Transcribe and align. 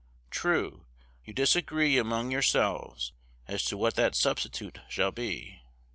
True, 0.31 0.87
you 1.23 1.31
disagree 1.31 1.99
among 1.99 2.31
yourselves 2.31 3.13
as 3.47 3.63
to 3.65 3.77
what 3.77 3.93
that 3.97 4.15
substitute 4.15 4.79
shall 4.89 5.11
be. 5.11 5.61